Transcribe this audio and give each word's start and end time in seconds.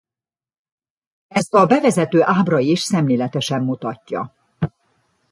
Ezt 1.27 1.53
a 1.53 1.65
bevezető 1.65 2.21
ábra 2.23 2.59
is 2.59 2.79
szemléletesen 2.79 3.63
mutatja. 3.63 4.35